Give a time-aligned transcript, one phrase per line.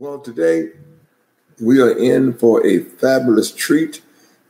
[0.00, 0.70] Well, today
[1.60, 4.00] we are in for a fabulous treat.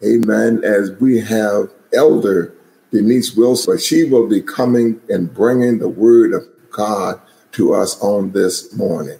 [0.00, 0.62] Amen.
[0.62, 2.54] As we have Elder
[2.92, 8.30] Denise Wilson, she will be coming and bringing the word of God to us on
[8.30, 9.18] this morning.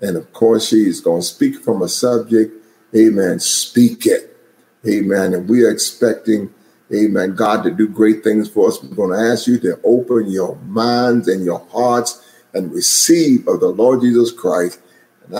[0.00, 2.52] And of course, she's going to speak from a subject.
[2.96, 3.38] Amen.
[3.38, 4.36] Speak it.
[4.84, 5.32] Amen.
[5.32, 6.52] And we are expecting,
[6.92, 8.82] amen, God to do great things for us.
[8.82, 12.20] We're going to ask you to open your minds and your hearts
[12.52, 14.80] and receive of the Lord Jesus Christ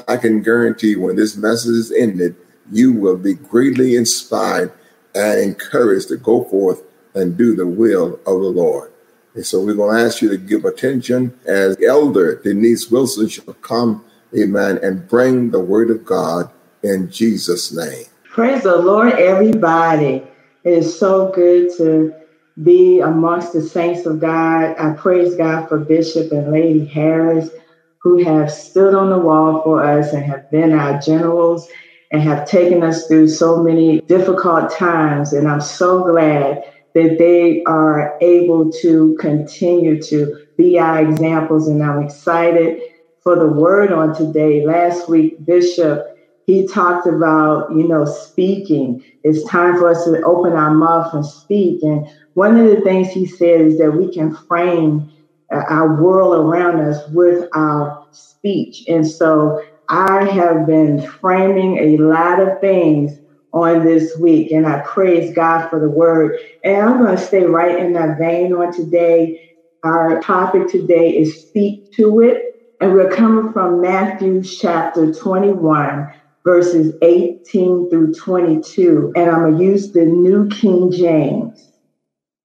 [0.07, 2.36] I can guarantee when this message is ended,
[2.71, 4.72] you will be greatly inspired
[5.14, 6.82] and encouraged to go forth
[7.14, 8.93] and do the will of the Lord.
[9.35, 13.54] And so we're going to ask you to give attention as Elder Denise Wilson shall
[13.54, 14.04] come,
[14.36, 16.50] amen, and bring the word of God
[16.82, 18.07] in Jesus' name.
[18.25, 20.22] Praise the Lord, everybody.
[20.64, 22.14] It is so good to
[22.63, 24.75] be amongst the saints of God.
[24.79, 27.50] I praise God for Bishop and Lady Harris
[28.08, 31.68] who have stood on the wall for us and have been our generals
[32.11, 35.34] and have taken us through so many difficult times.
[35.34, 41.68] And I'm so glad that they are able to continue to be our examples.
[41.68, 42.80] And I'm excited
[43.20, 44.64] for the word on today.
[44.64, 46.06] Last week, Bishop,
[46.46, 49.05] he talked about, you know, speaking.
[49.22, 51.83] It's time for us to open our mouth and speak.
[51.83, 55.12] And one of the things he said is that we can frame
[55.52, 58.84] uh, our world around us with our speech.
[58.89, 63.19] And so I have been framing a lot of things
[63.53, 66.39] on this week, and I praise God for the word.
[66.62, 69.41] And I'm going to stay right in that vein on today.
[69.83, 72.42] Our topic today is speak to it.
[72.81, 76.12] And we're coming from Matthew chapter 21,
[76.45, 79.12] verses 18 through 22.
[79.17, 81.73] And I'm going to use the New King James.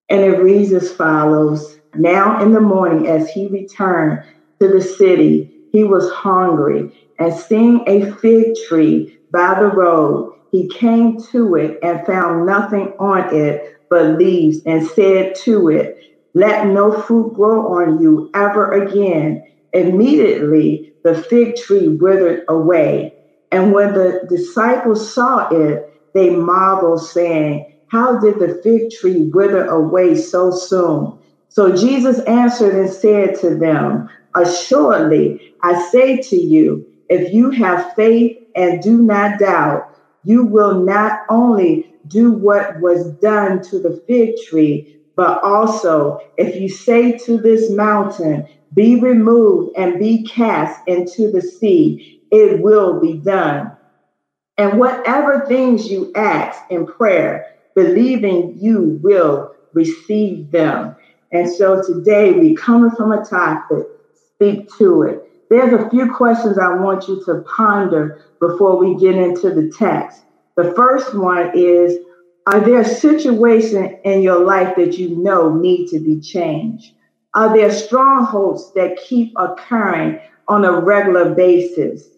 [0.10, 4.24] And it reads as follows now in the morning, as he returned
[4.60, 10.70] to the city, he was hungry, and seeing a fig tree by the road, he
[10.70, 15.98] came to it and found nothing on it but leaves, and said to it,
[16.36, 19.44] Let no fruit grow on you ever again.
[19.74, 23.14] Immediately the fig tree withered away.
[23.52, 29.66] And when the disciples saw it, they marveled, saying, How did the fig tree wither
[29.66, 31.18] away so soon?
[31.54, 37.94] So Jesus answered and said to them, Assuredly, I say to you, if you have
[37.94, 39.84] faith and do not doubt,
[40.24, 46.56] you will not only do what was done to the fig tree, but also if
[46.60, 53.00] you say to this mountain, Be removed and be cast into the sea, it will
[53.00, 53.78] be done.
[54.58, 60.96] And whatever things you ask in prayer, believing you will receive them.
[61.34, 63.88] And so today we coming from a topic,
[64.36, 65.50] speak to it.
[65.50, 70.22] There's a few questions I want you to ponder before we get into the text.
[70.56, 71.98] The first one is
[72.46, 76.94] Are there situations in your life that you know need to be changed?
[77.34, 82.10] Are there strongholds that keep occurring on a regular basis?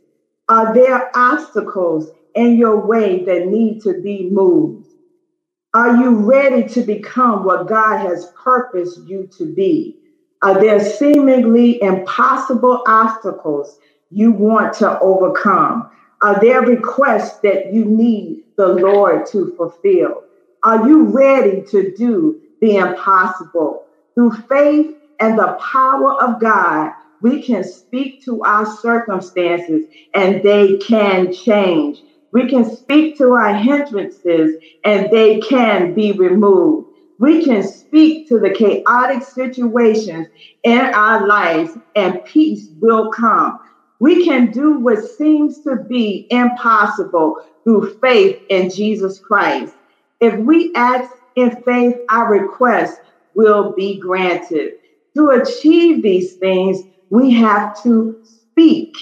[0.49, 4.84] Are there obstacles in your way that need to be moved?
[5.75, 9.97] Are you ready to become what God has purposed you to be?
[10.41, 13.77] Are there seemingly impossible obstacles
[14.09, 15.91] you want to overcome?
[16.21, 20.23] Are there requests that you need the Lord to fulfill?
[20.63, 23.83] Are you ready to do the impossible?
[24.13, 30.77] Through faith and the power of God, we can speak to our circumstances and they
[30.77, 32.01] can change.
[32.35, 36.89] We can speak to our hindrances and they can be removed.
[37.17, 40.27] We can speak to the chaotic situations
[40.65, 43.57] in our lives and peace will come.
[44.01, 49.73] We can do what seems to be impossible through faith in Jesus Christ.
[50.19, 52.99] If we ask in faith, our request
[53.33, 54.73] will be granted.
[55.15, 58.93] To achieve these things, we have to speak.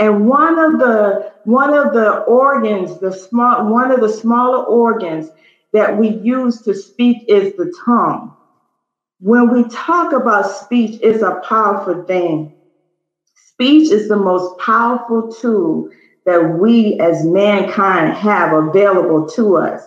[0.00, 5.30] And one of the one of the organs, the small one of the smaller organs
[5.74, 8.34] that we use to speak is the tongue.
[9.20, 12.54] When we talk about speech, it's a powerful thing.
[13.36, 15.90] Speech is the most powerful tool
[16.26, 19.82] that we as mankind have available to us.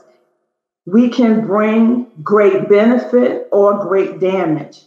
[0.88, 4.84] We can bring great benefit or great damage.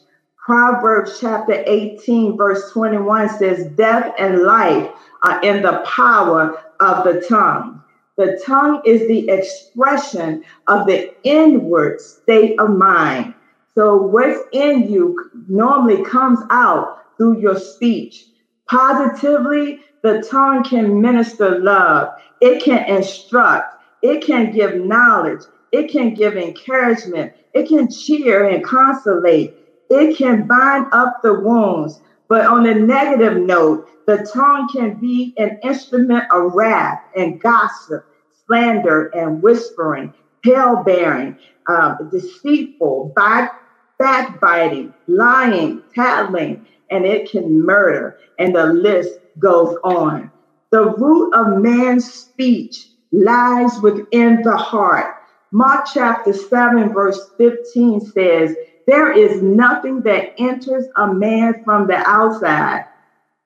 [0.47, 4.89] Proverbs chapter 18, verse 21 says, Death and life
[5.25, 7.83] are in the power of the tongue.
[8.17, 13.35] The tongue is the expression of the inward state of mind.
[13.75, 18.27] So, what's in you normally comes out through your speech.
[18.69, 22.11] Positively, The tongue can minister love,
[22.41, 25.41] it can instruct, it can give knowledge,
[25.73, 32.01] it can give encouragement, it can cheer and consolate, it can bind up the wounds.
[32.29, 38.05] But on a negative note, the tongue can be an instrument of wrath and gossip,
[38.47, 40.13] slander and whispering,
[40.45, 41.39] tale bearing,
[41.69, 43.61] um, deceitful, back,
[43.99, 48.19] backbiting, lying, tattling, and it can murder.
[48.39, 50.31] And the list goes on.
[50.71, 55.15] The root of man's speech lies within the heart.
[55.53, 58.55] Mark chapter 7, verse 15 says,
[58.87, 62.87] There is nothing that enters a man from the outside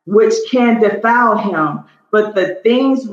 [0.04, 3.08] which can defile him, but the things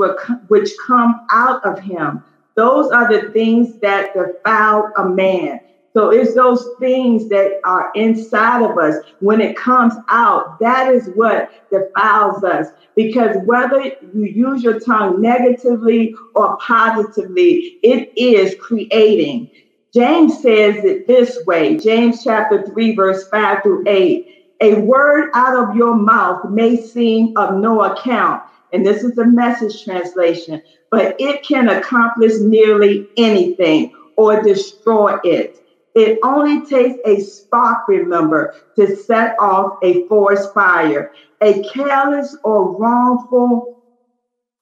[0.48, 2.24] which come out of him,
[2.56, 5.62] those are the things that defile a man.
[5.94, 8.96] So it's those things that are inside of us.
[9.20, 12.68] When it comes out, that is what defiles us.
[12.96, 19.50] Because whether you use your tongue negatively or positively, it is creating.
[19.94, 24.34] James says it this way James chapter 3, verse 5 through 8.
[24.60, 28.44] A word out of your mouth may seem of no account.
[28.74, 30.62] And this is the message translation,
[30.92, 35.64] but it can accomplish nearly anything or destroy it.
[35.96, 41.12] It only takes a spark, remember, to set off a forest fire.
[41.42, 43.82] A careless or wrongful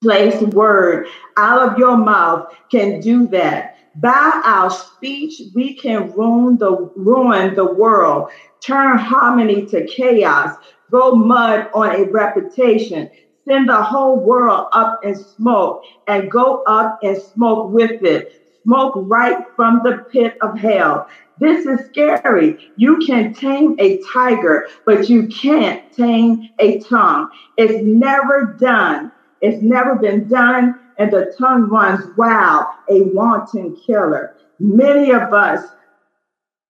[0.02, 3.75] placed word out of your mouth can do that.
[4.00, 10.56] By our speech, we can ruin the ruin the world, turn harmony to chaos,
[10.90, 13.08] throw mud on a reputation,
[13.46, 18.42] send the whole world up in smoke, and go up in smoke with it.
[18.64, 21.08] Smoke right from the pit of hell.
[21.38, 22.72] This is scary.
[22.76, 27.30] You can tame a tiger, but you can't tame a tongue.
[27.56, 29.12] It's never done.
[29.40, 34.34] It's never been done, and the tongue runs wild, a wanton killer.
[34.58, 35.64] Many of us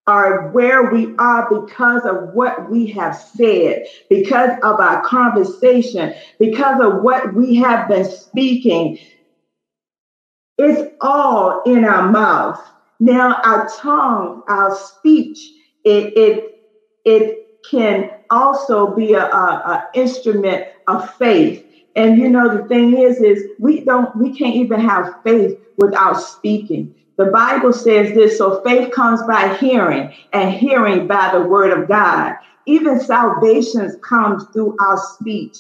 [0.07, 6.81] are where we are because of what we have said, because of our conversation, because
[6.81, 8.99] of what we have been speaking.
[10.59, 12.61] It's all in our mouth.
[13.01, 15.39] Now, our tongue, our speech,
[15.85, 16.61] it it
[17.05, 21.66] it can also be a, a, a instrument of faith.
[21.97, 26.21] And you know, the thing is, is we don't, we can't even have faith without
[26.21, 26.95] speaking.
[27.17, 31.89] The Bible says this so faith comes by hearing, and hearing by the word of
[31.89, 32.35] God.
[32.67, 35.57] Even salvation comes through our speech.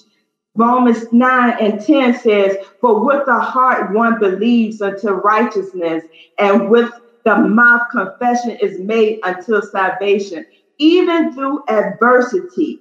[0.54, 6.04] Romans 9 and 10 says, For with the heart one believes unto righteousness,
[6.38, 6.90] and with
[7.24, 10.46] the mouth confession is made until salvation.
[10.78, 12.80] Even through adversity,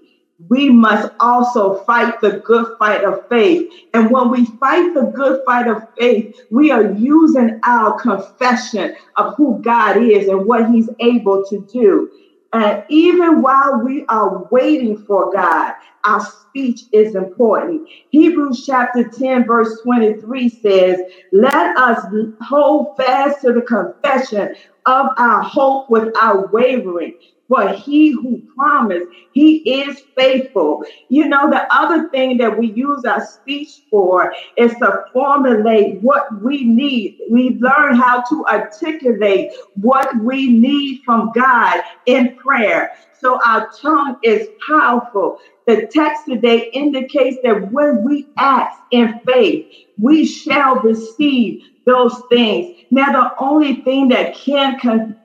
[0.50, 3.70] we must also fight the good fight of faith.
[3.94, 9.36] And when we fight the good fight of faith, we are using our confession of
[9.38, 12.10] who God is and what He's able to do.
[12.54, 15.74] And even while we are waiting for God,
[16.06, 17.88] our speech is important.
[18.10, 21.00] Hebrews chapter 10, verse 23 says,
[21.34, 22.06] Let us
[22.42, 24.56] hold fast to the confession
[24.86, 27.16] of our hope without wavering.
[27.50, 30.84] For he who promised, he is faithful.
[31.10, 36.42] You know, the other thing that we use our speech for is to formulate what
[36.44, 37.20] we need.
[37.32, 42.92] We learn how to articulate what we need from God in prayer.
[43.20, 45.40] So our tongue is powerful.
[45.68, 49.68] The text today indicates that when we act in faith,
[50.00, 52.78] we shall receive those things.
[52.92, 55.18] Now, the only thing that can con-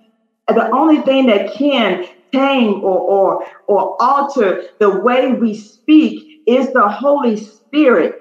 [0.54, 6.72] the only thing that can tame or, or, or alter the way we speak is
[6.72, 8.14] the Holy Spirit.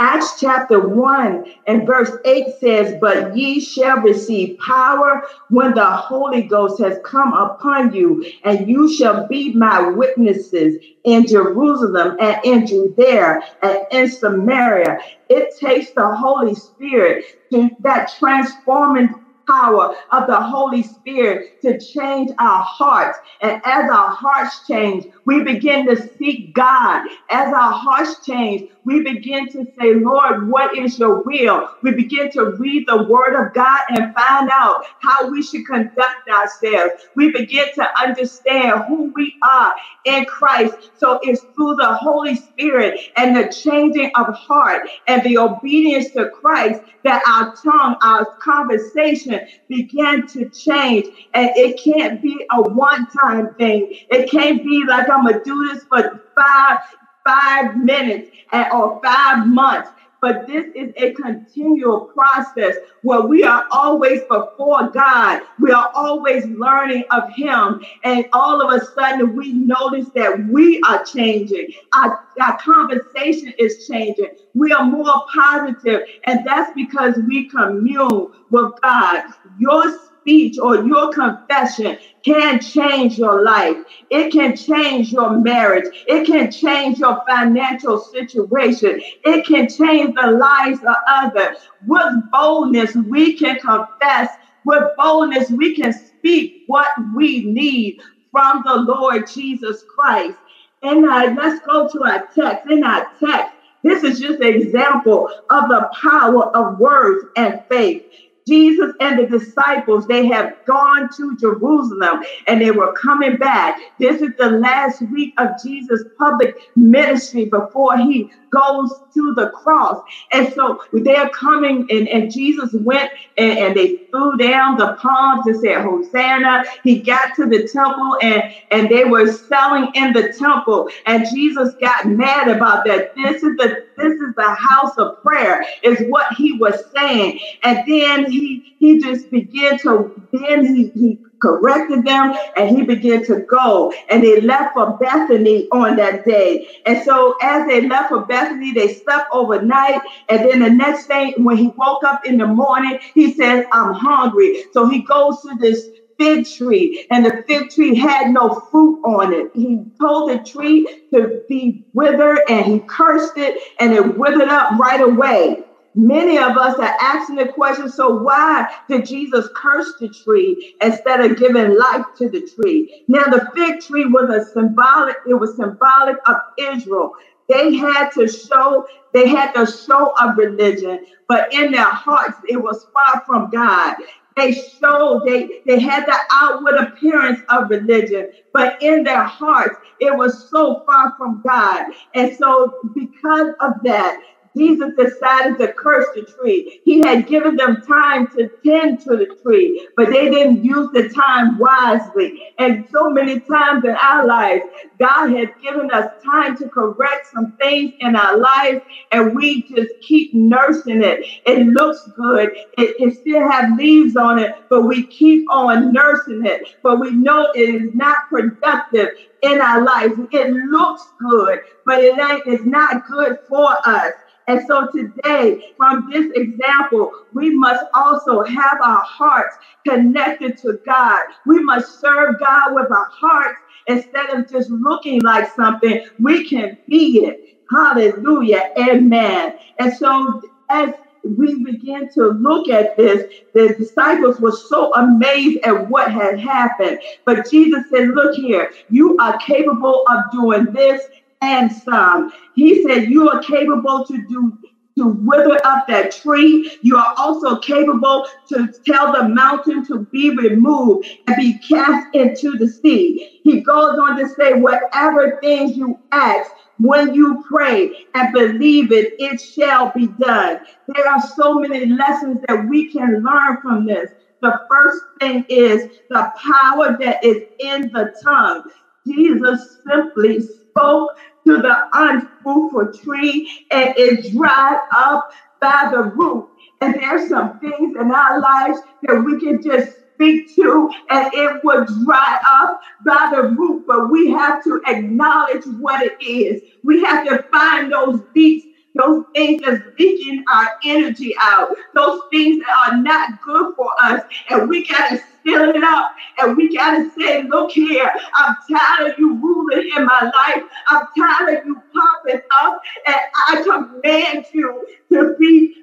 [0.00, 6.42] Acts chapter 1 and verse 8 says, But ye shall receive power when the Holy
[6.42, 12.66] Ghost has come upon you, and you shall be my witnesses in Jerusalem and in
[12.68, 15.00] Judea and in Samaria.
[15.28, 19.10] It takes the Holy Spirit to that transforming
[19.48, 23.18] power of the Holy Spirit to change our hearts.
[23.40, 27.06] And as our hearts change, we begin to seek God.
[27.30, 31.68] As our hearts change, we begin to say, Lord, what is your will?
[31.82, 36.28] We begin to read the word of God and find out how we should conduct
[36.30, 36.92] ourselves.
[37.14, 39.74] We begin to understand who we are
[40.04, 40.74] in Christ.
[40.94, 46.30] So it's through the Holy Spirit and the changing of heart and the obedience to
[46.30, 49.37] Christ that our tongue, our conversation
[49.68, 51.06] began to change.
[51.34, 53.88] And it can't be a one time thing.
[54.10, 56.78] It can't be like I'm going to do this for five
[57.26, 58.30] five minutes
[58.72, 65.42] or five months but this is a continual process where we are always before God.
[65.60, 67.80] We are always learning of Him.
[68.04, 71.68] And all of a sudden, we notice that we are changing.
[71.94, 74.30] Our, our conversation is changing.
[74.54, 79.24] We are more positive, And that's because we commune with God.
[79.58, 79.98] Your
[80.28, 83.76] speech or your confession can change your life.
[84.10, 85.86] It can change your marriage.
[86.06, 89.00] It can change your financial situation.
[89.24, 91.56] It can change the lives of others.
[91.86, 94.30] With boldness, we can confess.
[94.66, 100.36] With boldness, we can speak what we need from the Lord Jesus Christ.
[100.82, 102.70] And uh, let's go to our text.
[102.70, 108.04] In our text, this is just an example of the power of words and faith.
[108.48, 113.76] Jesus and the disciples, they have gone to Jerusalem and they were coming back.
[113.98, 120.00] This is the last week of Jesus' public ministry before he goes to the cross.
[120.32, 125.46] And so they're coming, and, and Jesus went and, and they threw down the palms
[125.46, 126.64] and said, Hosanna.
[126.84, 130.88] He got to the temple and, and they were selling in the temple.
[131.06, 133.08] And Jesus got mad about that.
[133.16, 137.38] This is the this is the house of prayer, is what he was saying.
[137.64, 143.24] And then he he just began to then he, he corrected them and he began
[143.26, 143.92] to go.
[144.10, 146.68] And they left for bethany on that day.
[146.86, 150.00] And so as they left for bethany they slept overnight.
[150.28, 153.94] And then the next day when he woke up in the morning he says i'm
[153.94, 154.64] hungry.
[154.72, 159.34] So he goes to this fig tree and the fig tree had no fruit on
[159.34, 159.50] it.
[159.54, 164.72] He told the tree to be withered and he cursed it and it withered up
[164.80, 165.58] right away
[165.98, 171.20] Many of us are asking the question so why did Jesus curse the tree instead
[171.20, 173.02] of giving life to the tree?
[173.08, 177.14] Now, the fig tree was a symbolic, it was symbolic of Israel.
[177.48, 182.62] They had to show, they had to show a religion, but in their hearts, it
[182.62, 183.96] was far from God.
[184.36, 190.16] They showed, they, they had the outward appearance of religion, but in their hearts, it
[190.16, 191.86] was so far from God.
[192.14, 194.22] And so, because of that,
[194.58, 196.80] Jesus decided to curse the tree.
[196.84, 201.10] He had given them time to tend to the tree, but they didn't use the
[201.10, 202.34] time wisely.
[202.58, 204.64] And so many times in our lives,
[205.00, 209.90] God has given us time to correct some things in our lives, and we just
[210.02, 211.26] keep nursing it.
[211.46, 212.50] It looks good.
[212.78, 216.62] It, it still have leaves on it, but we keep on nursing it.
[216.82, 219.10] But we know it is not productive
[219.42, 220.14] in our lives.
[220.32, 222.42] It looks good, but it ain't.
[222.46, 224.12] It's not good for us.
[224.48, 229.56] And so today, from this example, we must also have our hearts
[229.88, 231.20] connected to God.
[231.46, 236.00] We must serve God with our hearts instead of just looking like something.
[236.20, 237.38] We can be it.
[237.72, 238.64] Hallelujah.
[238.78, 239.54] Amen.
[239.80, 240.90] And so as
[241.24, 243.24] we begin to look at this,
[243.54, 247.00] the disciples were so amazed at what had happened.
[247.26, 251.02] But Jesus said, Look here, you are capable of doing this
[251.40, 252.30] and some.
[252.54, 254.58] He said, You are capable to do
[254.98, 256.70] to wither up that tree.
[256.82, 262.58] You are also capable to tell the mountain to be removed and be cast into
[262.58, 263.28] the sea.
[263.44, 269.14] He goes on to say, Whatever things you ask, when you pray and believe it,
[269.18, 270.60] it shall be done.
[270.88, 274.10] There are so many lessons that we can learn from this.
[274.42, 278.62] The first thing is the power that is in the tongue.
[279.06, 281.10] Jesus simply spoke
[281.46, 285.28] to the unfruitful tree and it dried up
[285.60, 286.48] by the root.
[286.80, 291.60] And there's some things in our lives that we can just speak to and it
[291.64, 296.62] would dry up by the root, but we have to acknowledge what it is.
[296.84, 298.66] We have to find those beats
[298.98, 304.22] those things that's leaking our energy out, those things that are not good for us.
[304.50, 308.56] And we got to fill it up and we got to say, look here, I'm
[308.70, 310.64] tired of you ruling in my life.
[310.88, 313.16] I'm tired of you popping up and
[313.48, 315.74] I command you to be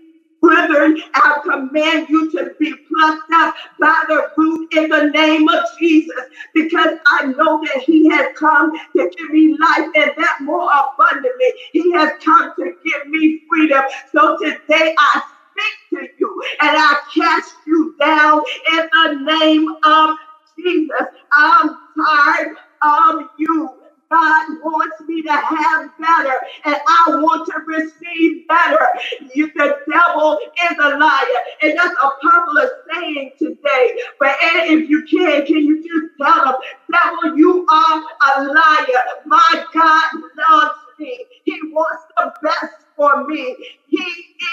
[0.52, 6.22] I command you to be plucked up by the root in the name of Jesus,
[6.54, 11.54] because I know that He has come to give me life and that more abundantly.
[11.74, 13.84] He has come to give me freedom.
[14.16, 15.22] So today I
[15.52, 18.42] speak to you and I cast you down
[18.74, 20.16] in the name of
[20.60, 21.08] Jesus.
[21.34, 23.70] I'm tired of you
[24.12, 26.36] God wants me to have better,
[26.66, 28.88] and I want to receive better.
[29.36, 30.38] You, the devil
[30.72, 33.96] is a liar, and that's a popular saying today.
[34.20, 36.56] But if you can, can you just tell them,
[36.92, 38.04] devil, you are
[38.38, 39.04] a liar.
[39.26, 40.04] My God
[40.50, 41.26] loves me.
[41.46, 43.56] He wants the best for me.
[43.88, 44.06] He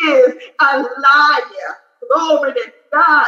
[0.09, 1.79] is a liar.
[2.13, 3.27] Glory to God.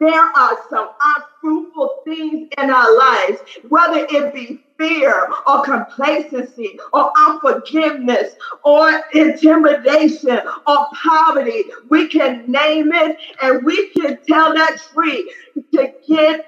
[0.00, 3.38] There are some unfruitful things in our lives,
[3.68, 11.64] whether it be fear or complacency or unforgiveness or intimidation or poverty.
[11.90, 15.32] We can name it and we can tell that tree
[15.74, 16.46] to get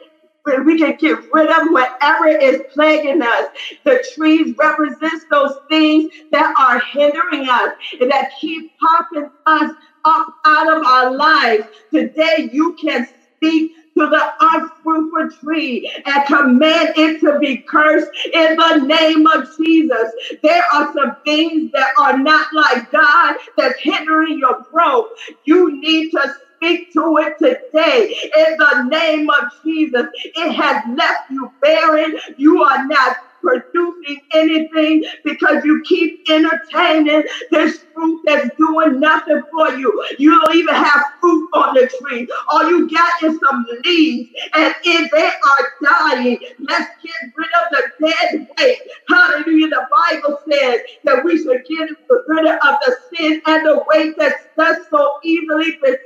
[0.66, 3.46] we can get rid of whatever is plaguing us.
[3.84, 9.72] The trees represent those things that are hindering us and that keep popping us
[10.04, 11.64] up out of our lives.
[11.92, 18.56] Today, you can speak to the unfruitful tree and command it to be cursed in
[18.56, 20.12] the name of Jesus.
[20.42, 25.08] There are some things that are not like God that's hindering your growth.
[25.44, 30.06] You need to speak to it today in the name of Jesus.
[30.14, 32.16] It has left you barren.
[32.36, 33.16] You are not
[33.46, 39.92] producing anything because you keep entertaining this fruit that's doing nothing for you.
[40.18, 42.28] You don't even have fruit on the tree.
[42.48, 46.38] All you got is some leaves, and if they are dying,
[46.68, 47.66] let's get rid of
[48.00, 48.78] the dead weight.
[49.08, 49.68] Hallelujah.
[49.68, 51.90] The Bible says that we should get
[52.28, 56.05] rid of the sin and the weight that does so easily beset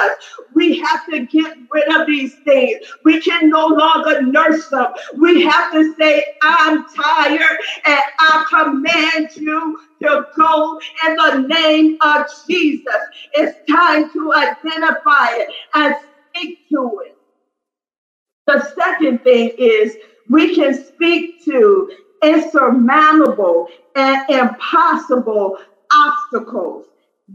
[0.00, 0.16] us.
[0.54, 2.78] We have to get rid of these things.
[3.04, 4.88] We can no longer nurse them.
[5.18, 11.96] We have to say, I'm tired, and I command you to go in the name
[12.02, 12.84] of Jesus.
[13.34, 15.94] It's time to identify it and
[16.36, 17.16] speak to it.
[18.46, 19.96] The second thing is
[20.28, 21.90] we can speak to
[22.22, 25.58] insurmountable and impossible
[25.92, 26.86] obstacles.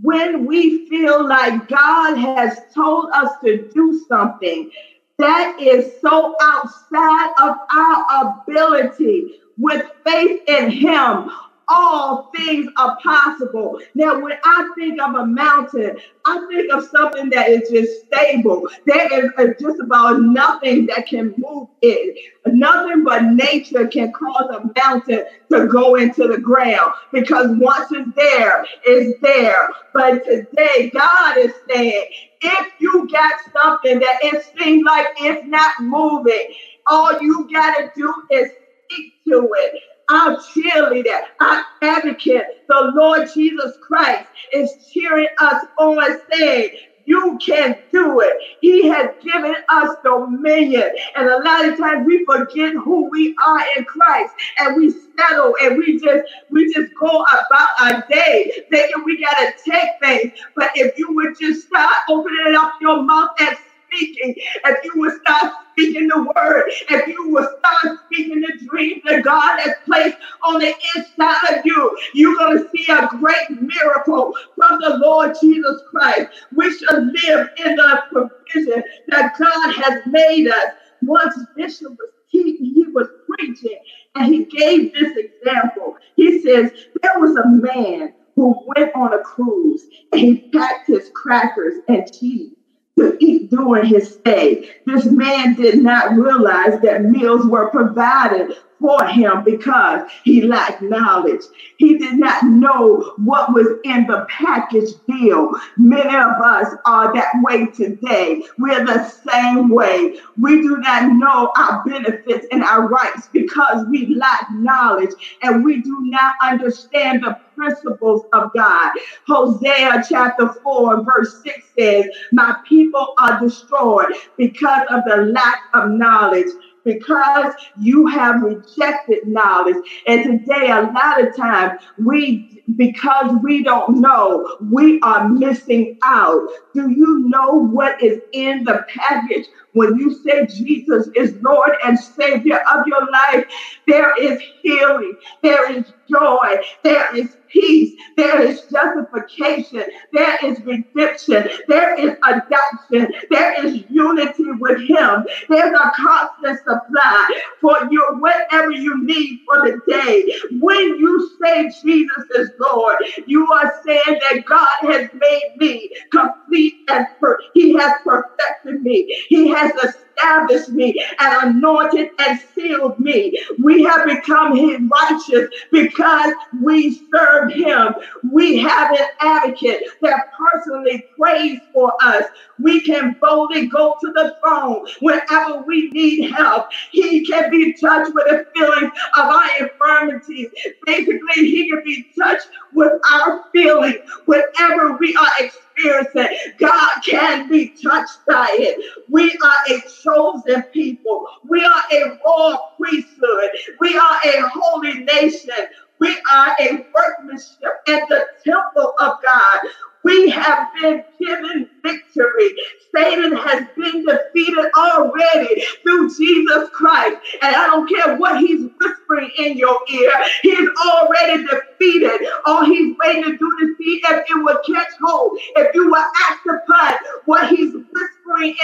[0.02, 4.72] When we feel like God has told us to do something
[5.20, 11.30] that is so outside of our ability, with faith in Him,
[11.70, 13.80] all things are possible.
[13.96, 18.64] Now, when I think of a mountain, I think of something that is just stable.
[18.86, 22.18] There is just about nothing that can move it.
[22.48, 28.12] Nothing but nature can cause a mountain to go into the ground because once it's
[28.16, 29.70] there, it's there.
[29.94, 32.06] But today, God is saying,
[32.42, 36.48] if you got something that it seems like it's not moving,
[36.90, 38.52] all you got to do is
[38.92, 39.74] speak to it
[40.14, 46.70] our cheerleader, our advocate, the Lord Jesus Christ, is cheering us on, saying,
[47.06, 48.34] you can do it.
[48.62, 50.90] He has given us dominion.
[51.16, 55.56] And a lot of times we forget who we are in Christ and we settle
[55.62, 60.32] and we just we just go about our day thinking we gotta take things.
[60.56, 63.58] But if you would just start opening up your mouth and
[63.96, 69.02] speaking, if you will start speaking the word, if you will start speaking the dreams
[69.08, 73.50] that God has placed on the inside of you, you're going to see a great
[73.62, 76.28] miracle from the Lord Jesus Christ.
[76.56, 80.74] We should live in the provision that God has made us.
[81.02, 83.78] Once Bishop was he, he was preaching
[84.16, 85.96] and he gave this example.
[86.16, 91.10] He says, There was a man who went on a cruise and he packed his
[91.16, 92.52] crackers and cheese
[92.98, 94.70] to eat during his stay.
[94.86, 101.40] This man did not realize that meals were provided for him because he lacked knowledge.
[101.78, 105.52] He did not know what was in the package deal.
[105.78, 108.44] Many of us are that way today.
[108.58, 110.20] We're the same way.
[110.38, 115.82] We do not know our benefits and our rights because we lack knowledge and we
[115.82, 118.92] do not understand the principles of God.
[119.28, 125.90] Hosea chapter 4 verse 6 says, My people are destroyed because of the lack of
[125.92, 126.48] knowledge
[126.84, 129.76] because you have rejected knowledge.
[130.08, 136.48] And today, a lot of times, we, because we don't know, we are missing out.
[136.74, 139.48] Do you know what is in the package?
[139.74, 143.46] When you say Jesus is Lord and Savior of your life,
[143.88, 151.50] there is healing, there is joy, there is peace, there is justification, there is redemption,
[151.68, 155.26] there is adoption, there is unity with Him.
[155.50, 160.34] There's a constant supply for you, whatever you need for the day.
[160.60, 166.76] When you say Jesus is Lord, you are saying that God has made me complete
[166.90, 169.08] and per- He has perfected me.
[169.30, 173.38] He has established me and anointed and sealed me.
[173.64, 177.94] We have become His righteous because we serve Him.
[178.32, 182.26] We have an advocate that personally prays for us.
[182.60, 186.68] We can boldly go to the throne whenever we need help.
[186.92, 190.50] He can be touched with the feelings of our infirmities.
[190.86, 192.43] Basically, He can be touched
[192.74, 196.38] with our feelings whatever we are experiencing.
[196.60, 198.84] God can be touched by it.
[199.10, 201.28] We are a chosen people.
[201.48, 203.50] We are a royal priesthood.
[203.80, 205.56] We are a holy nation.
[206.00, 209.60] We are a workmanship at the temple of God.
[210.04, 212.56] We have been given victory.
[212.96, 217.18] Satan has been defeated already through Jesus Christ.
[217.42, 220.12] And I don't care what he's whispering in your ear,
[220.42, 222.28] he's already defeated.
[222.46, 225.96] All he's waiting to do to see if it will catch hold, if you will
[225.96, 226.94] act upon
[227.26, 228.13] what he's whispering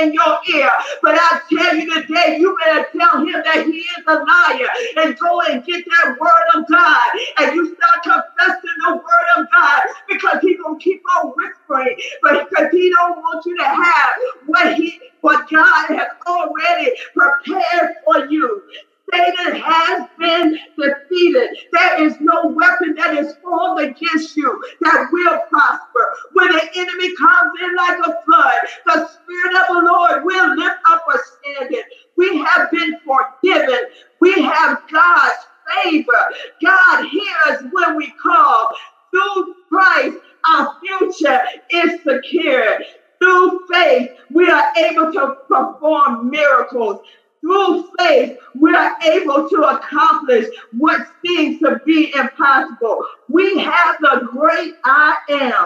[0.02, 0.72] in your ear.
[1.02, 5.18] But I tell you today, you better tell him that he is a liar and
[5.20, 7.10] go and get that word of God.
[7.40, 8.04] And you start
[8.38, 12.90] confessing the word of God because he's going to keep on whispering, but because he
[12.92, 14.12] don't want you to have
[14.46, 18.64] what he what God has already prepared for you.
[19.14, 21.50] Satan has been defeated.
[21.74, 26.08] There is no weapon that is formed against you that will prosper.
[26.34, 30.78] When the enemy comes in like a flood, the Spirit of the Lord will lift
[30.90, 31.86] up a standard.
[32.18, 33.80] We have been forgiven.
[34.22, 35.36] We have God's
[35.84, 36.30] favor.
[36.66, 38.70] God hears when we call.
[39.14, 40.18] Through Christ,
[40.56, 41.42] our future
[41.72, 42.78] is secure.
[43.22, 47.00] Through faith, we are able to perform miracles.
[47.42, 53.06] Through faith, we are able to accomplish what seems to be impossible.
[53.30, 55.66] We have the great I am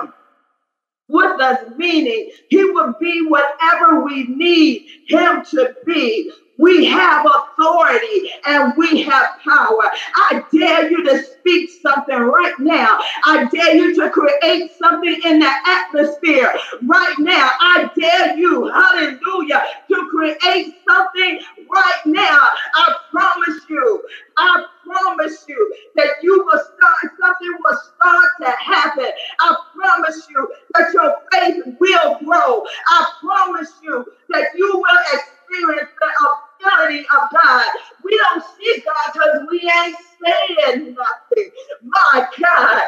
[1.10, 6.32] with us, meaning he will be whatever we need him to be.
[6.58, 9.92] We have authority and we have power.
[10.16, 12.98] I dare you to speak something right now.
[13.26, 16.54] I dare you to create something in the atmosphere
[16.90, 17.52] right now.
[17.62, 21.42] I dare you, hallelujah, to create something
[21.76, 22.40] right now.
[22.78, 24.04] I promise you,
[24.40, 29.12] I promise you that you will start, something will start to happen.
[29.42, 30.44] I promise you
[30.76, 32.64] that your faith will grow.
[32.88, 37.66] I promise you that you will experience the ability of God.
[38.04, 41.52] We don't see God because we ain't saying nothing.
[41.84, 42.82] My God,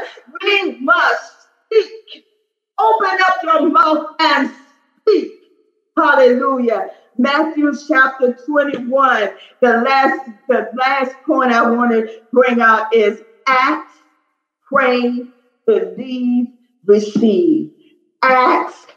[0.44, 1.92] we must speak.
[2.80, 4.52] Open up your mouth and
[5.02, 5.34] speak.
[5.98, 6.88] Hallelujah.
[7.20, 9.30] Matthew chapter 21.
[9.62, 13.88] The last, the last point I want to bring out is ask,
[14.68, 15.24] pray,
[15.66, 16.48] believe,
[16.86, 17.72] receive.
[18.22, 18.92] Ask,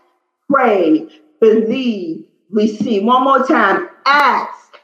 [0.51, 1.09] pray,
[1.41, 3.05] believe, receive.
[3.05, 3.89] One more time.
[4.07, 4.77] Ask,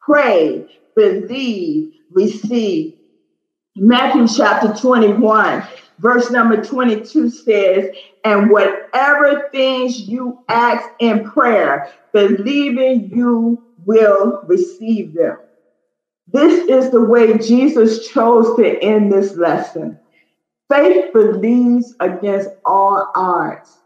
[0.00, 2.96] pray, believe, receive.
[3.76, 5.62] Matthew chapter 21,
[5.98, 7.90] verse number 22 says,
[8.24, 15.38] And whatever things you ask in prayer, believing you will receive them.
[16.32, 19.98] This is the way Jesus chose to end this lesson.
[20.68, 23.78] Faith believes against all odds.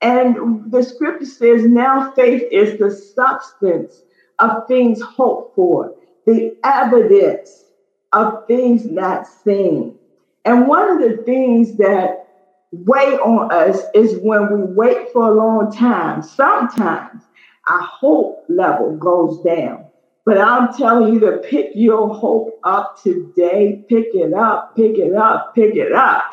[0.00, 4.02] And the scripture says, now faith is the substance
[4.40, 5.94] of things hoped for,
[6.26, 7.64] the evidence
[8.12, 9.96] of things not seen.
[10.44, 12.26] And one of the things that
[12.72, 16.22] weigh on us is when we wait for a long time.
[16.22, 17.22] Sometimes
[17.68, 19.86] our hope level goes down.
[20.26, 23.84] But I'm telling you to pick your hope up today.
[23.88, 26.24] Pick it up, pick it up, pick it up.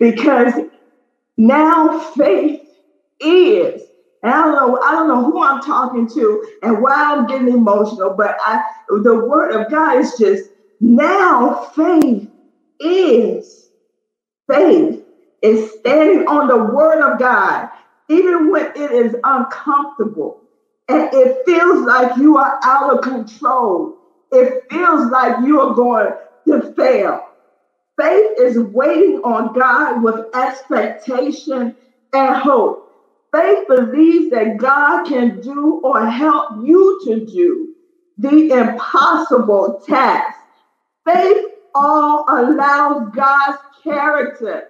[0.00, 0.54] Because
[1.38, 2.60] now faith
[3.20, 3.82] is.
[4.22, 7.48] And I don't know, I don't know who I'm talking to and why I'm getting
[7.48, 12.28] emotional, but I the word of God is just now faith
[12.80, 13.70] is
[14.48, 15.02] faith
[15.42, 17.68] is standing on the word of God,
[18.08, 20.38] even when it is uncomfortable
[20.88, 23.94] and it feels like you are out of control.
[24.32, 26.12] It feels like you are going
[26.48, 27.20] to fail.
[28.00, 31.76] Faith is waiting on God with expectation
[32.14, 32.80] and hope.
[33.34, 37.68] Faith believes that God can do or help you to do
[38.18, 40.36] the impossible task.
[41.06, 44.64] Faith all allows God's character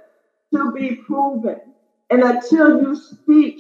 [0.55, 1.57] to be proven.
[2.11, 3.57] And until you speak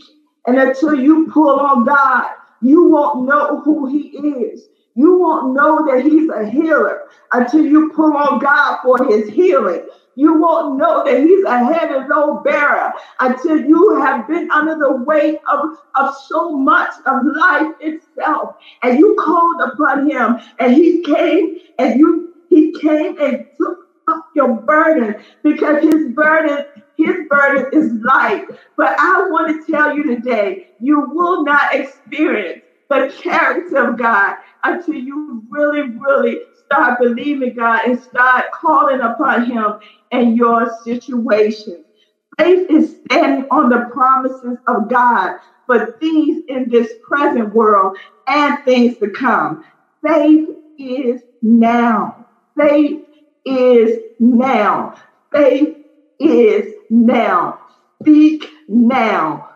[0.46, 2.26] and until you pull on God,
[2.62, 4.68] you won't know who He is.
[4.94, 9.86] You won't know that He's a healer until you pull on God for His healing.
[10.18, 15.04] You won't know that he's a heavy load bearer until you have been under the
[15.04, 18.56] weight of, of so much of life itself.
[18.82, 24.24] And you called upon him and he came and you he came and took up
[24.34, 26.64] your burden because his burden
[26.96, 28.44] his burden is light.
[28.76, 34.36] But I want to tell you today, you will not experience the character of God
[34.64, 39.74] until you really, really start believing God and start calling upon Him
[40.10, 41.84] in your situation.
[42.38, 47.96] Faith is standing on the promises of God for things in this present world
[48.28, 49.62] and things to come.
[50.06, 52.26] Faith is now.
[52.58, 53.02] Faith
[53.44, 54.96] is now.
[55.32, 55.76] Faith
[56.20, 57.60] is now.
[58.02, 59.50] Speak now.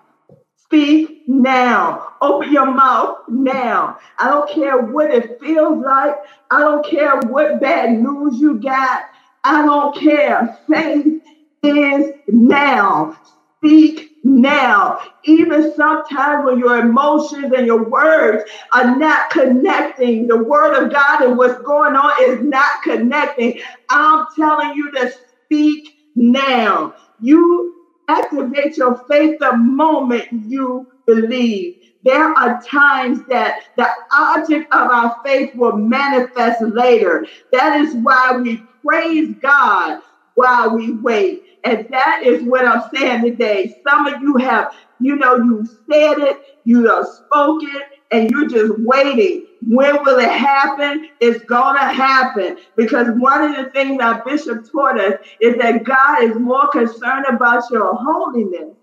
[0.56, 2.14] Speak now.
[2.22, 3.98] Open your mouth now.
[4.18, 6.16] I don't care what it feels like.
[6.50, 9.04] I don't care what bad news you got.
[9.44, 10.58] I don't care.
[10.70, 11.22] Faith
[11.62, 13.16] is now.
[13.64, 15.00] Speak now.
[15.24, 18.44] Even sometimes when your emotions and your words
[18.74, 23.60] are not connecting, the word of God and what's going on is not connecting.
[23.90, 25.12] I'm telling you to
[25.44, 26.94] speak now.
[27.20, 27.74] You
[28.08, 31.76] activate your faith the moment you believe.
[32.04, 37.26] There are times that the object of our faith will manifest later.
[37.52, 40.00] That is why we praise God
[40.34, 41.42] while we wait.
[41.64, 43.74] And that is what I'm saying today.
[43.88, 47.68] Some of you have, you know, you said it, you have spoken,
[48.10, 49.46] and you're just waiting.
[49.62, 51.06] When will it happen?
[51.20, 52.56] It's going to happen.
[52.76, 57.26] Because one of the things our bishop taught us is that God is more concerned
[57.28, 58.76] about your holiness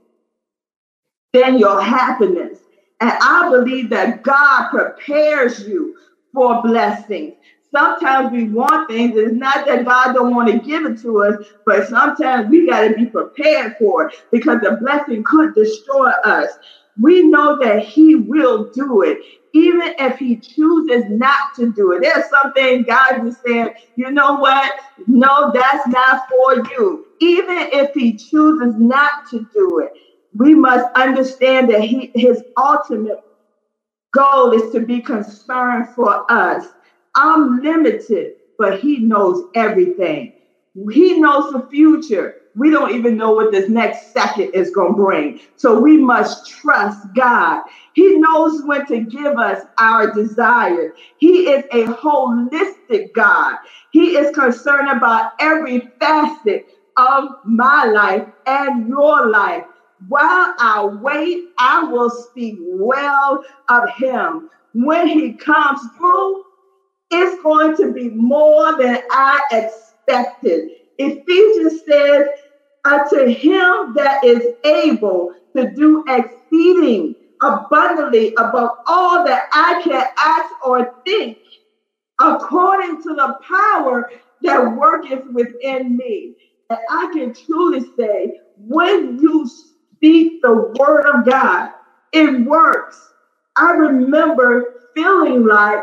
[1.34, 2.60] than your happiness.
[3.02, 5.96] And I believe that God prepares you
[6.34, 7.36] for blessings.
[7.76, 9.14] Sometimes we want things.
[9.16, 12.88] It's not that God don't want to give it to us, but sometimes we got
[12.88, 16.50] to be prepared for it because the blessing could destroy us
[17.02, 19.20] we know that he will do it,
[19.54, 22.02] even if he chooses not to do it.
[22.04, 24.72] There's something God is saying, you know what?
[25.08, 27.06] No, that's not for you.
[27.20, 29.92] Even if he chooses not to do it,
[30.36, 33.20] we must understand that he, his ultimate
[34.14, 36.66] goal is to be concerned for us.
[37.20, 40.34] I'm limited, but he knows everything.
[40.92, 44.98] He knows the future we don't even know what this next second is going to
[44.98, 45.40] bring.
[45.56, 47.64] So we must trust God.
[47.94, 50.92] He knows when to give us our desires.
[51.18, 53.58] He is a holistic God.
[53.92, 56.66] He is concerned about every facet
[56.98, 59.64] of my life and your life.
[60.08, 64.50] While I wait, I will speak well of him.
[64.74, 66.44] When he comes through,
[67.12, 70.70] it's going to be more than I expected.
[71.00, 72.24] Ephesians says,
[72.86, 80.50] unto him that is able to do exceeding abundantly above all that I can ask
[80.66, 81.40] or think,
[82.22, 84.10] according to the power
[84.42, 86.36] that worketh within me.
[86.70, 91.70] And I can truly say, when you speak the word of God,
[92.14, 93.14] it works.
[93.58, 95.80] I remember feeling like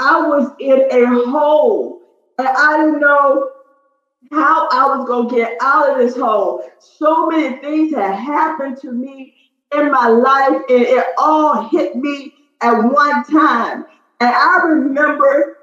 [0.00, 2.00] I was in a hole
[2.38, 3.50] and I didn't know
[4.32, 6.62] how I was going to get out of this hole.
[6.78, 9.34] So many things had happened to me
[9.74, 13.84] in my life, and it all hit me at one time.
[14.20, 15.56] And I remember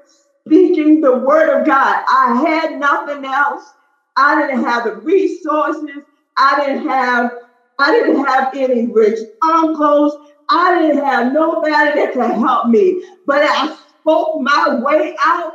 [0.46, 2.02] speaking the word of God.
[2.08, 3.74] I had nothing else.
[4.16, 6.02] I didn't have the resources.
[6.38, 7.30] I didn't have
[7.78, 10.16] I didn't have any rich uncles.
[10.48, 13.02] I didn't have nobody that could help me.
[13.26, 15.54] But I spoke my way out.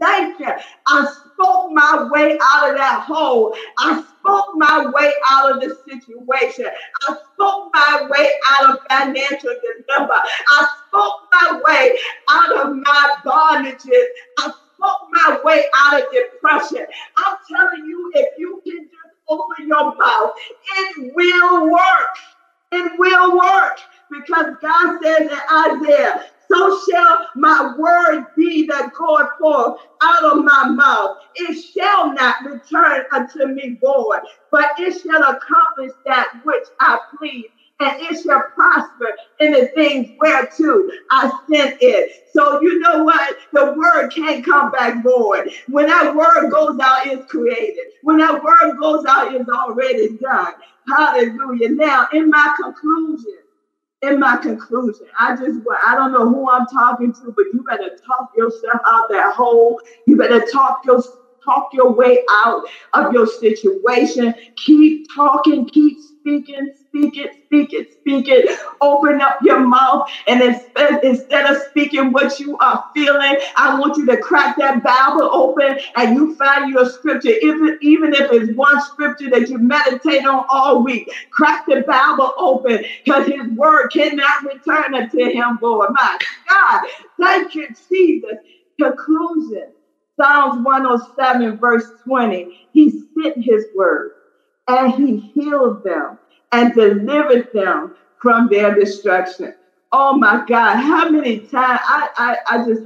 [0.00, 0.48] Thank you.
[0.86, 3.54] I spoke my way out of that hole.
[3.78, 6.66] I spoke my way out of the situation.
[7.08, 10.24] I spoke my way out of financial dilemma.
[10.48, 11.98] I spoke my way
[12.30, 14.06] out of my bondages.
[14.38, 16.86] I spoke my way out of depression.
[17.18, 20.32] I'm telling you, if you can just open your mouth,
[20.78, 22.16] it will work.
[22.72, 23.78] It will work
[24.10, 25.38] because God says in
[25.82, 31.16] Isaiah so shall my word be that goeth forth out of my mouth.
[31.36, 37.46] It shall not return unto me void, but it shall accomplish that which I please
[37.80, 39.08] and it shall prosper
[39.40, 42.10] in the things whereto I sent it.
[42.24, 43.36] So you know what?
[43.52, 45.50] The word can't come back void.
[45.68, 47.84] When that word goes out, it's created.
[48.02, 50.52] When that word goes out, it's already done.
[50.88, 51.70] Hallelujah.
[51.70, 53.41] Now, in my conclusion,
[54.02, 57.90] in my conclusion, I just I don't know who I'm talking to, but you better
[58.06, 59.80] talk yourself out that hole.
[60.06, 61.02] You better talk your
[61.44, 62.62] talk your way out
[62.94, 64.34] of your situation.
[64.56, 68.58] Keep talking, keep speaking, speak it, speak it, speak it.
[68.82, 70.42] Open up your mouth and
[71.04, 75.78] instead of speaking what you are feeling, I want you to crack that Bible open
[75.96, 77.30] and you find your scripture.
[77.32, 82.32] If even if it's one scripture that you meditate on all week, crack the Bible
[82.38, 85.90] open because his word cannot return unto him, Lord.
[85.92, 86.82] My God,
[87.20, 88.38] thank you, Jesus.
[88.80, 89.72] Conclusion.
[90.20, 92.56] Psalms 107, verse 20.
[92.72, 94.12] He sent his word
[94.68, 96.18] and he healed them
[96.52, 99.54] and delivered them from their destruction.
[99.92, 102.82] Oh my God, how many times I, I, I just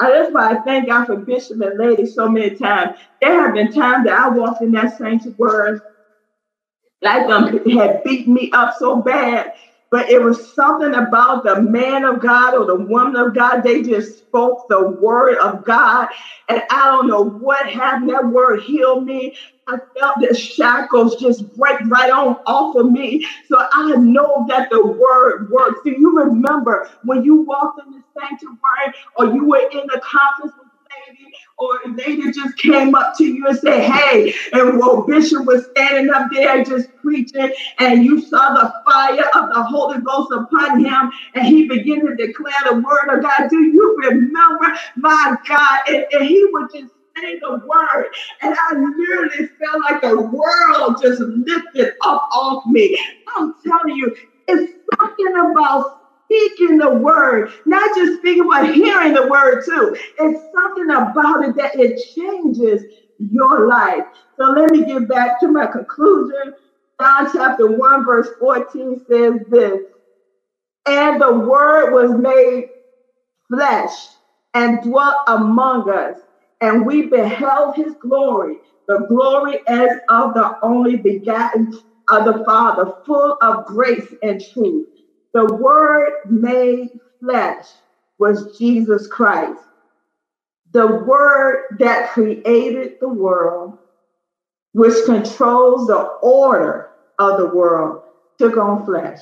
[0.00, 2.96] I, that's why I thank God for Bishop and Lady so many times.
[3.20, 5.80] There have been times that I walked in that sanctuary
[7.02, 9.52] like them had beat me up so bad
[9.90, 13.62] but it was something about the man of God or the woman of God.
[13.62, 16.08] They just spoke the word of God.
[16.48, 18.10] And I don't know what happened.
[18.10, 19.36] That word healed me.
[19.68, 23.26] I felt the shackles just break right on off of me.
[23.48, 25.80] So I know that the word works.
[25.84, 30.54] Do you remember when you walked in the sanctuary or you were in the conference
[31.08, 35.66] lady or lady just came up to you and said, Hey, and while Bishop was
[35.72, 40.84] standing up there just preaching, and you saw the fire of the Holy Ghost upon
[40.84, 43.48] him, and he began to declare the word of God.
[43.50, 45.80] Do you remember, my God?
[45.88, 46.92] And, and he would just
[47.42, 48.06] the word,
[48.42, 52.98] and I literally felt like the world just lifted up off me.
[53.36, 54.14] I'm telling you,
[54.48, 55.86] it's something about
[56.30, 59.96] speaking the word, not just speaking, but hearing the word too.
[60.18, 62.84] It's something about it that it changes
[63.18, 64.04] your life.
[64.40, 66.54] So let me get back to my conclusion.
[67.00, 69.80] John chapter 1, verse 14 says this
[70.86, 72.66] And the word was made
[73.50, 73.92] flesh
[74.54, 76.16] and dwelt among us,
[76.60, 81.72] and we beheld his glory, the glory as of the only begotten
[82.10, 84.86] of the Father, full of grace and truth.
[85.34, 87.66] The Word made flesh
[88.18, 89.60] was Jesus Christ.
[90.72, 93.78] The Word that created the world,
[94.72, 98.02] which controls the order of the world,
[98.38, 99.20] took on flesh.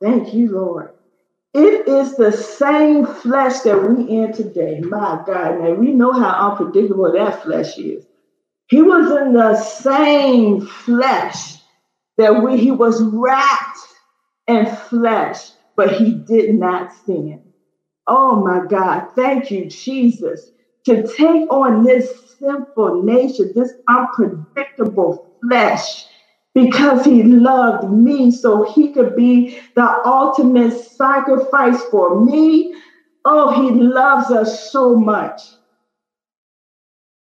[0.00, 0.90] Thank you, Lord.
[1.54, 4.80] It is the same flesh that we in today.
[4.80, 8.06] My God, man, we know how unpredictable that flesh is.
[8.68, 11.56] He was in the same flesh
[12.18, 13.78] that we, he was wrapped
[14.48, 17.42] and flesh, but he did not sin.
[18.08, 20.52] Oh my God, thank you, Jesus,
[20.86, 26.06] to take on this sinful nature, this unpredictable flesh,
[26.54, 32.74] because he loved me so he could be the ultimate sacrifice for me.
[33.24, 35.42] Oh, he loves us so much.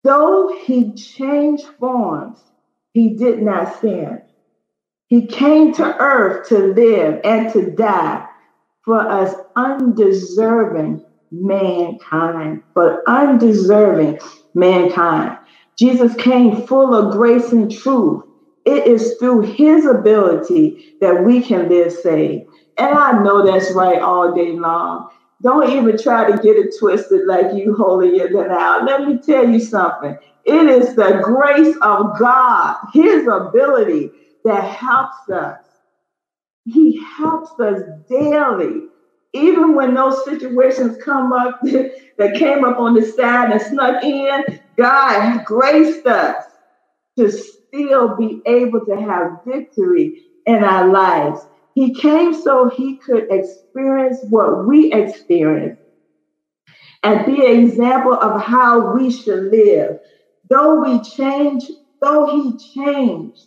[0.04, 2.42] Though he changed forms,
[2.94, 4.20] he did not sin.
[5.14, 8.26] He came to earth to live and to die
[8.84, 14.18] for us undeserving mankind, for undeserving
[14.54, 15.38] mankind.
[15.78, 18.24] Jesus came full of grace and truth.
[18.64, 22.46] It is through his ability that we can live saved.
[22.76, 25.10] And I know that's right all day long.
[25.42, 28.84] Don't even try to get it twisted like you holier than thou.
[28.84, 30.18] Let me tell you something.
[30.44, 34.10] It is the grace of God, his ability
[34.44, 35.58] that helps us.
[36.64, 38.82] He helps us daily.
[39.32, 44.44] Even when those situations come up that came up on the side and snuck in,
[44.78, 46.44] God graced us
[47.18, 51.40] to still be able to have victory in our lives.
[51.74, 55.78] He came so he could experience what we experience
[57.02, 59.98] and be an example of how we should live.
[60.48, 61.64] Though we change,
[62.00, 63.46] though he changed,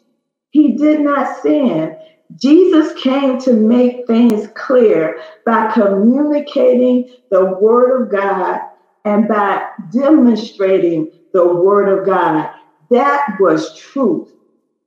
[0.51, 1.97] he did not sin.
[2.37, 8.61] Jesus came to make things clear by communicating the Word of God
[9.05, 12.49] and by demonstrating the Word of God.
[12.91, 14.31] That was truth.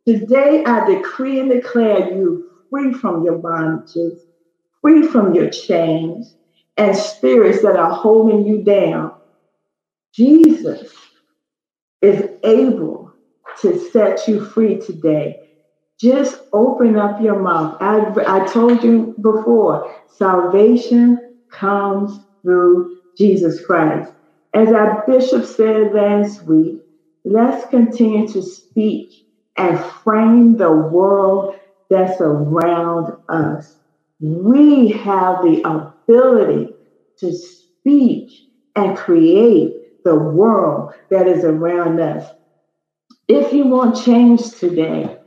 [0.07, 4.18] Today, I decree and declare you free from your bondages,
[4.83, 6.37] free from your chains
[6.77, 9.12] and spirits that are holding you down.
[10.14, 10.92] Jesus
[12.03, 13.12] is able
[13.62, 15.37] to set you free today.
[16.00, 17.76] Just open up your mouth.
[17.80, 21.18] I, I told you before, salvation
[21.50, 24.12] comes through Jesus Christ.
[24.54, 26.81] As our bishop said last week,
[27.25, 29.12] let's continue to speak
[29.58, 31.56] and frame the world
[31.90, 33.77] that's around us.
[34.20, 36.75] We have the ability
[37.18, 38.31] to speak
[38.77, 42.31] and create the world that is around us.
[43.29, 45.19] If you want change today,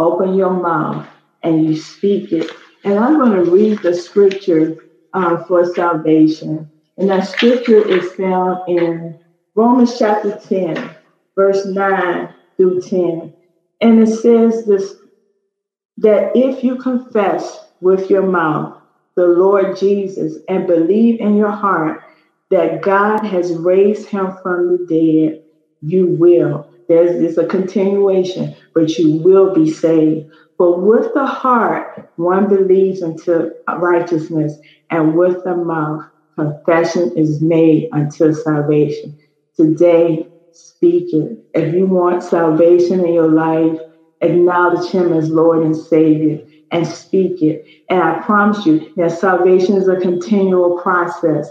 [0.00, 1.06] open your mouth
[1.44, 2.50] and you speak it.
[2.84, 4.76] And I'm going to read the scripture
[5.14, 6.70] uh, for salvation.
[6.98, 9.18] And that scripture is found in
[9.56, 10.90] Romans chapter 10,
[11.36, 13.34] verse 9 through 10.
[13.82, 14.94] And it says this
[15.98, 18.76] that if you confess with your mouth
[19.16, 22.02] the Lord Jesus and believe in your heart
[22.50, 25.40] that God has raised him from the dead,
[25.82, 26.68] you will.
[26.90, 30.26] There's, there's a continuation, but you will be saved.
[30.58, 34.58] For with the heart one believes unto righteousness,
[34.90, 36.02] and with the mouth
[36.36, 39.16] confession is made unto salvation.
[39.56, 41.38] Today, speak it.
[41.54, 43.78] If you want salvation in your life,
[44.20, 46.40] acknowledge Him as Lord and Savior
[46.72, 47.62] and speak it.
[47.88, 51.48] And I promise you that salvation is a continual process.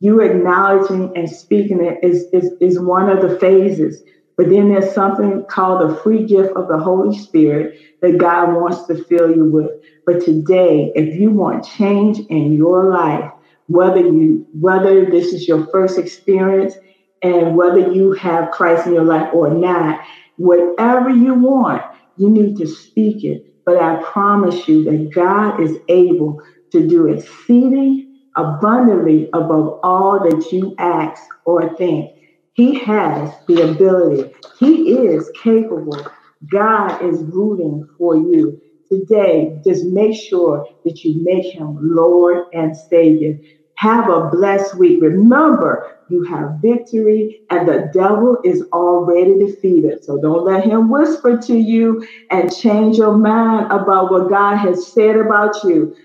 [0.00, 4.00] You acknowledging and speaking it is, is, is one of the phases.
[4.38, 8.86] But then there's something called the free gift of the Holy Spirit that God wants
[8.88, 9.72] to fill you with.
[10.06, 13.32] But today, if you want change in your life,
[13.68, 16.74] whether you whether this is your first experience
[17.22, 20.00] and whether you have Christ in your life or not,
[20.38, 21.82] whatever you want,
[22.18, 23.44] you need to speak it.
[23.66, 30.52] But I promise you that God is able to do exceeding abundantly above all that
[30.52, 32.12] you ask or think.
[32.58, 34.32] He has the ability.
[34.60, 36.06] He is capable.
[36.52, 38.60] God is rooting for you.
[38.90, 43.40] Today, just make sure that you make him Lord and Savior.
[43.76, 45.02] Have a blessed week.
[45.02, 50.04] Remember, you have victory and the devil is already defeated.
[50.04, 54.92] So don't let him whisper to you and change your mind about what God has
[54.92, 55.96] said about you.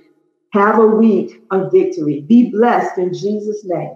[0.53, 2.21] Have a week of victory.
[2.27, 3.95] Be blessed in Jesus' name.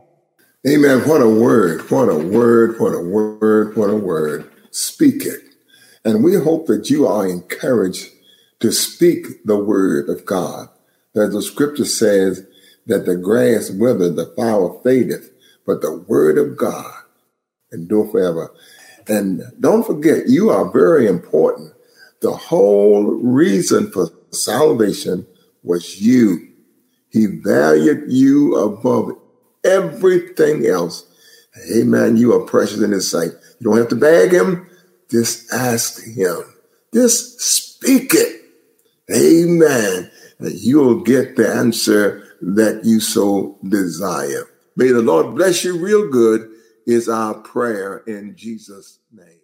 [0.68, 1.08] Amen.
[1.08, 1.90] What a word.
[1.90, 2.78] What a word.
[2.78, 3.78] What a word.
[3.78, 4.52] What a word.
[4.72, 5.40] Speak it.
[6.04, 8.10] And we hope that you are encouraged
[8.60, 10.68] to speak the word of God.
[11.16, 12.46] As the scripture says
[12.86, 15.32] that the grass withereth, the flower fadeth,
[15.66, 16.94] but the word of God
[17.72, 18.54] endure forever.
[19.08, 21.72] And don't forget, you are very important.
[22.22, 25.28] The whole reason for salvation
[25.64, 26.46] was you.
[27.10, 29.18] He valued you above
[29.68, 31.06] everything else.
[31.76, 32.18] Amen.
[32.18, 33.32] You are precious in his sight.
[33.60, 34.70] You don't have to beg him.
[35.10, 36.42] Just ask him.
[36.94, 38.42] Just speak it.
[39.12, 40.12] Amen.
[40.40, 44.48] And you'll get the answer that you so desire.
[44.76, 46.52] May the Lord bless you real good
[46.86, 49.37] is our prayer in Jesus' name.